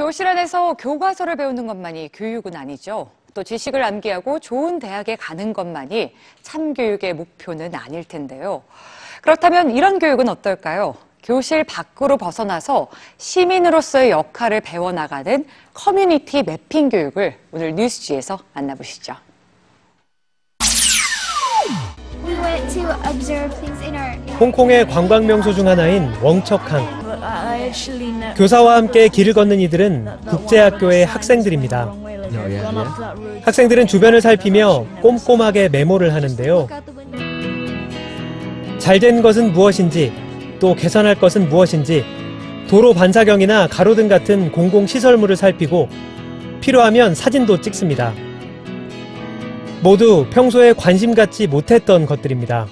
교실 0.00 0.26
안에서 0.26 0.72
교과서를 0.78 1.36
배우는 1.36 1.66
것만이 1.66 2.08
교육은 2.14 2.56
아니죠. 2.56 3.10
또 3.34 3.42
지식을 3.42 3.84
암기하고 3.84 4.38
좋은 4.38 4.78
대학에 4.78 5.14
가는 5.14 5.52
것만이 5.52 6.14
참교육의 6.40 7.12
목표는 7.12 7.74
아닐 7.74 8.02
텐데요. 8.02 8.62
그렇다면 9.20 9.72
이런 9.72 9.98
교육은 9.98 10.30
어떨까요? 10.30 10.94
교실 11.22 11.64
밖으로 11.64 12.16
벗어나서 12.16 12.88
시민으로서의 13.18 14.10
역할을 14.10 14.62
배워나가는 14.62 15.44
커뮤니티 15.74 16.44
매핑 16.44 16.88
교육을 16.88 17.36
오늘 17.52 17.74
뉴스지에서 17.74 18.38
만나보시죠. 18.54 19.14
We 22.24 22.36
went 22.36 22.72
to 22.72 22.88
observe 23.06 23.54
things 23.60 23.84
in 23.84 23.94
our. 23.94 24.38
홍콩의 24.40 24.88
관광 24.88 25.26
명소 25.26 25.52
중 25.52 25.68
하나인 25.68 26.10
웡척항. 26.22 26.99
교사와 28.36 28.76
함께 28.76 29.08
길을 29.08 29.32
걷는 29.32 29.60
이들은 29.60 30.06
국제학교의 30.28 31.06
학생들입니다. 31.06 31.94
학생들은 33.42 33.86
주변을 33.86 34.20
살피며 34.20 34.86
꼼꼼하게 35.02 35.68
메모를 35.68 36.14
하는데요. 36.14 36.68
잘된 38.78 39.22
것은 39.22 39.52
무엇인지, 39.52 40.12
또 40.58 40.74
개선할 40.74 41.16
것은 41.16 41.48
무엇인지, 41.48 42.04
도로 42.68 42.94
반사경이나 42.94 43.66
가로등 43.66 44.08
같은 44.08 44.52
공공시설물을 44.52 45.36
살피고 45.36 45.88
필요하면 46.60 47.14
사진도 47.14 47.60
찍습니다. 47.60 48.12
모두 49.82 50.26
평소에 50.30 50.72
관심 50.74 51.14
갖지 51.14 51.46
못했던 51.46 52.06
것들입니다. 52.06 52.66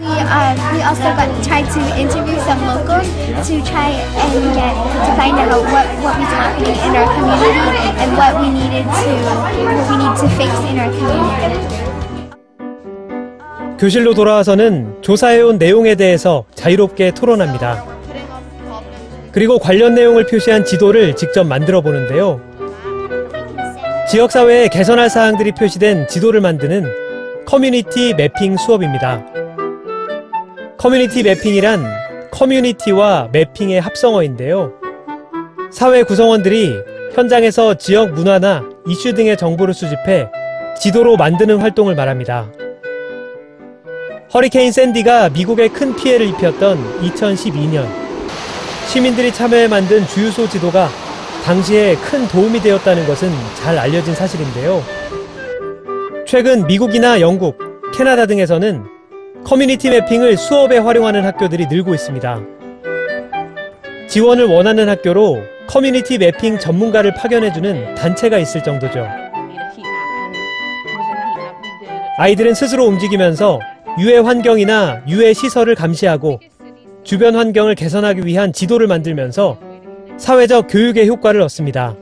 We, 0.00 0.06
uh, 0.06 0.56
we 0.72 0.80
also 0.80 1.12
got 1.12 1.28
tried 1.44 1.68
to 1.76 1.80
interview 2.00 2.38
some 2.48 2.64
locals 2.64 3.04
to 3.48 3.60
try 3.68 3.90
and 3.92 4.32
get 4.56 4.72
to 4.72 5.12
find 5.20 5.36
out 5.36 5.60
what, 5.68 5.86
what 6.00 6.16
was 6.16 6.32
happening 6.40 6.72
in 6.72 6.96
our 6.96 7.04
community 7.12 7.84
and 8.00 8.16
what 8.16 8.32
we 8.40 8.48
needed 8.48 8.84
to 8.88 9.10
what 9.36 9.52
we 9.52 9.96
need 10.00 10.16
to 10.16 10.26
fix 10.40 10.50
in 10.70 10.78
our 10.78 10.90
community. 10.90 11.90
교실로 13.78 14.14
돌아와서는 14.14 15.02
조사해온 15.02 15.58
내용에 15.58 15.96
대해서 15.96 16.44
자유롭게 16.54 17.10
토론합니다. 17.10 17.84
그리고 19.32 19.58
관련 19.58 19.94
내용을 19.94 20.26
표시한 20.26 20.64
지도를 20.64 21.14
직접 21.14 21.44
만들어 21.44 21.82
보는데요. 21.82 22.40
지역사회에 24.08 24.68
개선할 24.68 25.10
사항들이 25.10 25.52
표시된 25.52 26.08
지도를 26.08 26.40
만드는 26.40 26.90
community 27.44 28.14
mapping 28.14 28.56
수업입니다. 28.56 29.39
community 30.80 31.22
mapping이란 31.22 31.84
community와 32.30 33.28
mapping의 33.32 33.82
합성어인데요. 33.82 34.72
사회 35.70 36.02
구성원들이 36.02 36.74
현장에서 37.14 37.74
지역 37.74 38.12
문화나 38.12 38.64
이슈 38.88 39.12
등의 39.12 39.36
정보를 39.36 39.74
수집해 39.74 40.26
지도로 40.80 41.18
만드는 41.18 41.58
활동을 41.58 41.94
말합니다. 41.94 42.50
허리케인 44.32 44.72
샌디가 44.72 45.28
미국에 45.28 45.68
큰 45.68 45.94
피해를 45.94 46.26
입혔던 46.28 47.02
2012년 47.02 47.86
시민들이 48.86 49.34
참여해 49.34 49.68
만든 49.68 50.06
주유소 50.06 50.48
지도가 50.48 50.88
당시에 51.44 51.94
큰 51.96 52.26
도움이 52.26 52.58
되었다는 52.62 53.06
것은 53.06 53.30
잘 53.56 53.78
알려진 53.78 54.14
사실인데요. 54.14 54.82
최근 56.26 56.66
미국이나 56.66 57.20
영국, 57.20 57.58
캐나다 57.92 58.24
등에서는 58.24 58.99
커뮤니티 59.44 59.90
매핑을 59.90 60.36
수업에 60.36 60.78
활용하는 60.78 61.24
학교들이 61.24 61.66
늘고 61.66 61.94
있습니다. 61.94 62.40
지원을 64.08 64.46
원하는 64.46 64.88
학교로 64.88 65.42
커뮤니티 65.66 66.18
매핑 66.18 66.58
전문가를 66.58 67.14
파견해주는 67.14 67.94
단체가 67.94 68.38
있을 68.38 68.62
정도죠. 68.62 69.06
아이들은 72.18 72.54
스스로 72.54 72.86
움직이면서 72.86 73.60
유해 73.98 74.18
환경이나 74.18 75.02
유해 75.08 75.32
시설을 75.32 75.74
감시하고 75.74 76.40
주변 77.02 77.34
환경을 77.34 77.74
개선하기 77.74 78.26
위한 78.26 78.52
지도를 78.52 78.86
만들면서 78.86 79.58
사회적 80.18 80.66
교육의 80.68 81.08
효과를 81.08 81.40
얻습니다. 81.40 81.96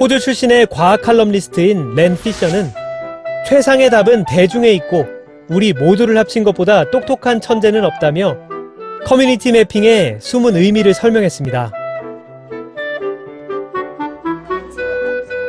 호주 0.00 0.20
출신의 0.20 0.68
과학 0.70 1.02
칼럼니스트인 1.02 1.94
렌 1.94 2.16
피셔는 2.16 2.81
최상의 3.46 3.90
답은 3.90 4.24
대중에 4.28 4.70
있고 4.72 5.06
우리 5.48 5.72
모두를 5.72 6.16
합친 6.16 6.44
것보다 6.44 6.90
똑똑한 6.90 7.40
천재는 7.40 7.84
없다며 7.84 8.36
커뮤니티 9.04 9.52
매핑의 9.52 10.18
숨은 10.20 10.56
의미를 10.56 10.94
설명했습니다. 10.94 11.72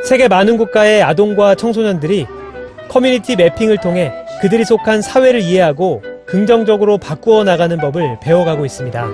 세계 0.04 0.28
많은 0.28 0.58
국가의 0.58 1.02
아동과 1.02 1.54
청소년들이 1.54 2.26
커뮤니티 2.88 3.36
매핑을 3.36 3.78
통해 3.78 4.12
그들이 4.42 4.64
속한 4.64 5.00
사회를 5.00 5.40
이해하고 5.40 6.02
긍정적으로 6.26 6.98
바꾸어 6.98 7.44
나가는 7.44 7.76
법을 7.78 8.18
배워가고 8.20 8.66
있습니다. 8.66 9.08